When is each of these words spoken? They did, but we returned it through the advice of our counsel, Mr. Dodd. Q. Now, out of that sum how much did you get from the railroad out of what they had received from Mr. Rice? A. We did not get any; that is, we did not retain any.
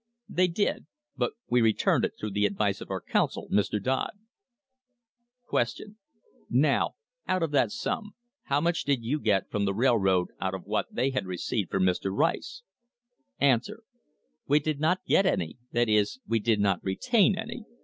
They 0.27 0.47
did, 0.47 0.87
but 1.15 1.33
we 1.47 1.61
returned 1.61 2.05
it 2.05 2.13
through 2.19 2.31
the 2.31 2.47
advice 2.47 2.81
of 2.81 2.89
our 2.89 3.01
counsel, 3.01 3.47
Mr. 3.51 3.79
Dodd. 3.79 4.13
Q. 5.51 5.95
Now, 6.49 6.95
out 7.27 7.43
of 7.43 7.51
that 7.51 7.69
sum 7.69 8.13
how 8.45 8.59
much 8.61 8.83
did 8.83 9.03
you 9.03 9.19
get 9.19 9.51
from 9.51 9.65
the 9.65 9.75
railroad 9.75 10.29
out 10.39 10.55
of 10.55 10.65
what 10.65 10.87
they 10.91 11.11
had 11.11 11.27
received 11.27 11.69
from 11.69 11.83
Mr. 11.83 12.09
Rice? 12.11 12.63
A. 13.39 13.59
We 14.47 14.59
did 14.59 14.79
not 14.79 15.05
get 15.05 15.27
any; 15.27 15.59
that 15.71 15.87
is, 15.87 16.19
we 16.27 16.39
did 16.39 16.59
not 16.59 16.83
retain 16.83 17.37
any. 17.37 17.63